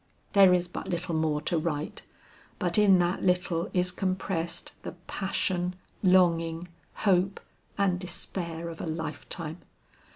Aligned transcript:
"There 0.33 0.51
is 0.51 0.67
but 0.67 0.89
little 0.89 1.13
more 1.13 1.41
to 1.43 1.59
write, 1.59 2.01
but 2.57 2.79
in 2.79 2.97
that 2.97 3.21
little 3.21 3.69
is 3.71 3.91
compressed 3.91 4.71
the 4.81 4.93
passion, 5.05 5.75
longing, 6.01 6.69
hope 7.05 7.39
and 7.77 7.99
despair 7.99 8.69
of 8.69 8.81
a 8.81 8.87
lifetime. 8.87 9.59